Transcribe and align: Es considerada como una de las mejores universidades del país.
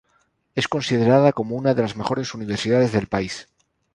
Es 0.55 0.67
considerada 0.67 1.31
como 1.31 1.55
una 1.55 1.75
de 1.75 1.83
las 1.83 1.95
mejores 1.95 2.33
universidades 2.33 2.91
del 2.91 3.05
país. 3.05 3.47